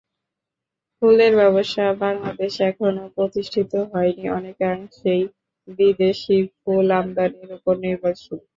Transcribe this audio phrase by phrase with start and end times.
[0.95, 5.23] ফুলের ব্যবসা বাংলাদেশ এখনো প্রতিষ্ঠিত হয়নি, অনেকাংশেই
[5.77, 8.39] বিদেশি ফুল আমদানির ওপর নির্ভরশীল।